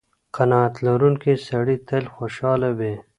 [0.35, 2.93] قناعت لرونکی سړی تل خوشحاله وي.